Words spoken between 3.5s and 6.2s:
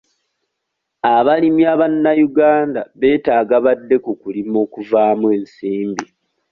badde ku kulima okuvaamu ensimbi.